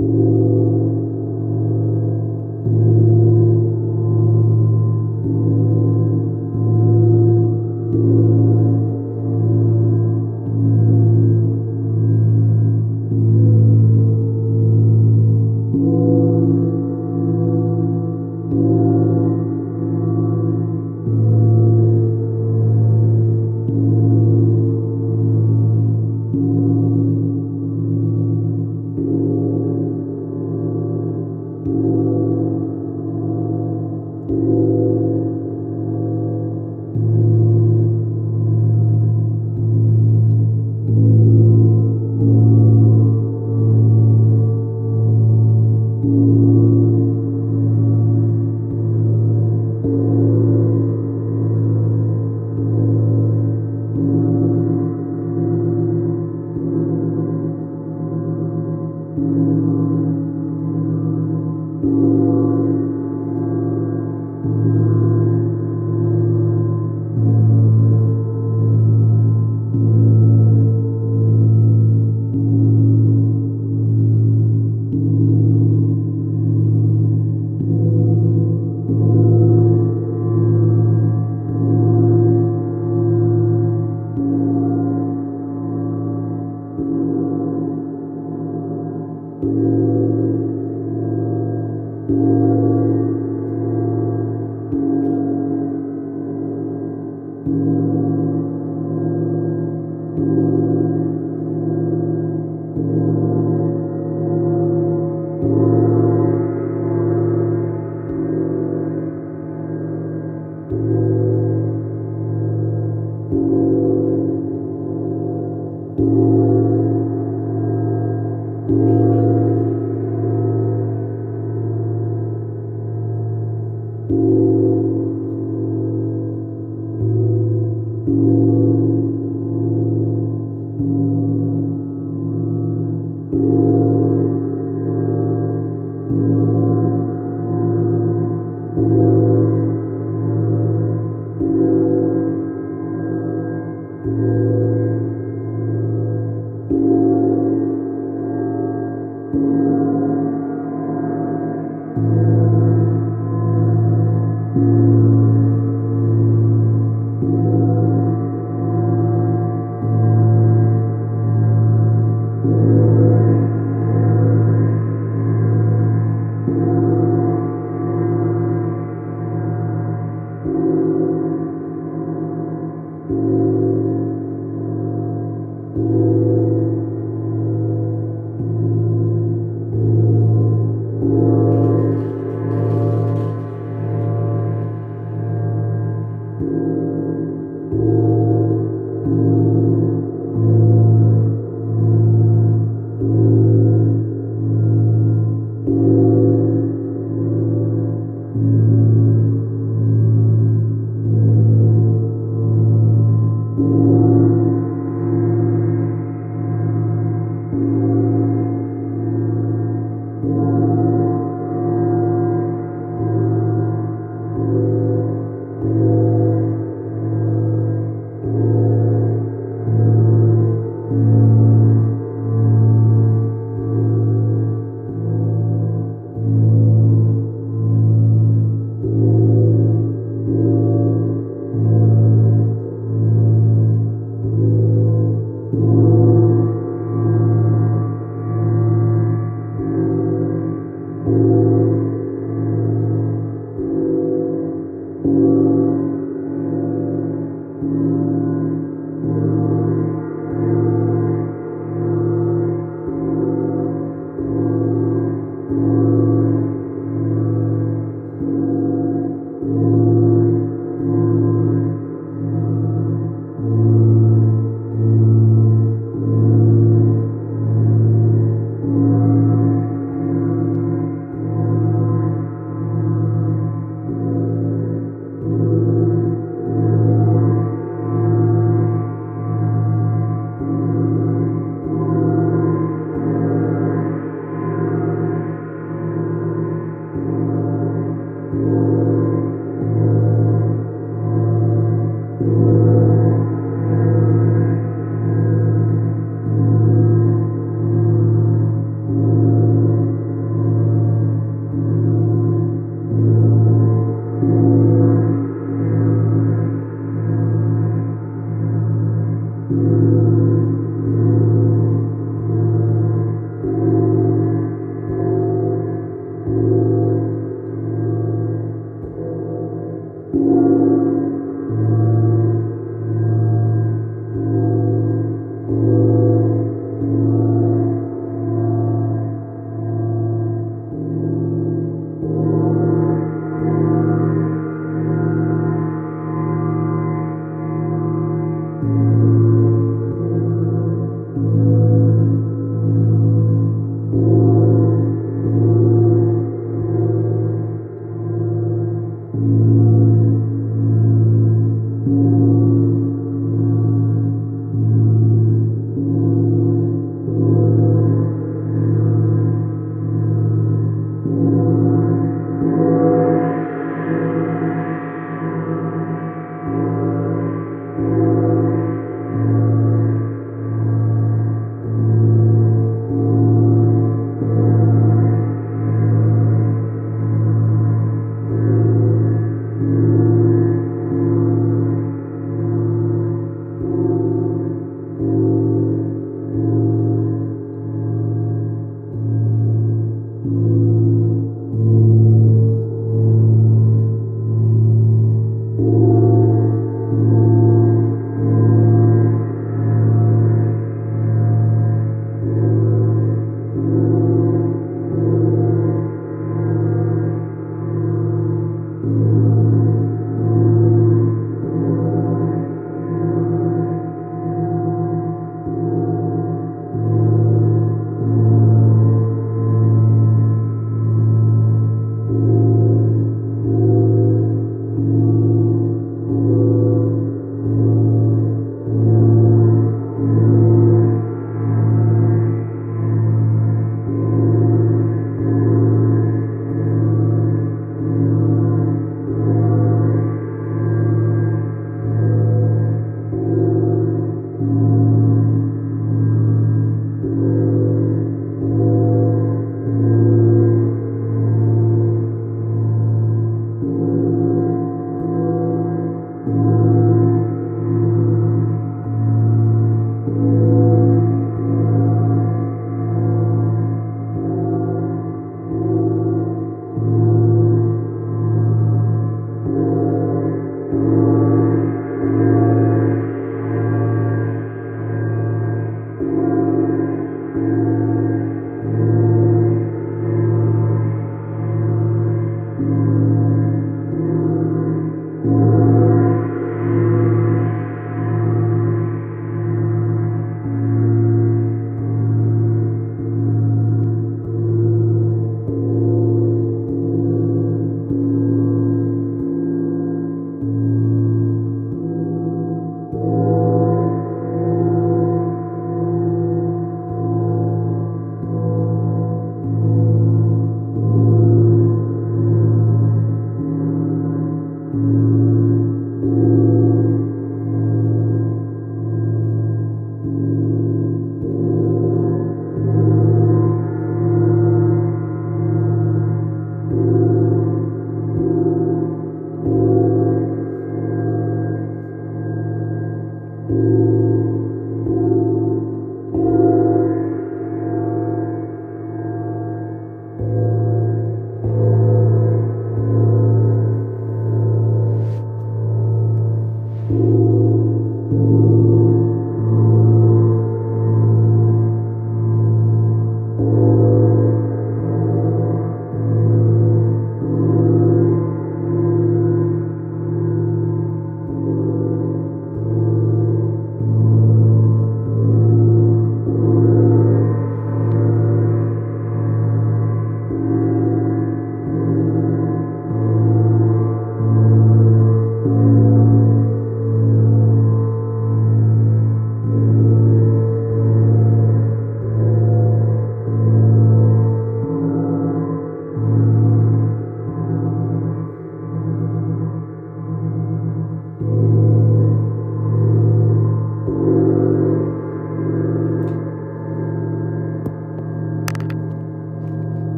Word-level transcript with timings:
you 0.00 0.43